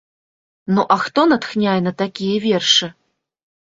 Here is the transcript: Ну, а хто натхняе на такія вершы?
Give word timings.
Ну, 0.77 0.85
а 0.95 0.97
хто 1.03 1.27
натхняе 1.35 1.79
на 1.91 1.97
такія 2.03 2.43
вершы? 2.51 2.95